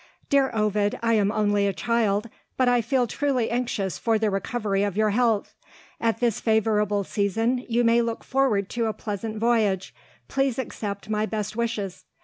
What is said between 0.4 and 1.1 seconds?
Ovid,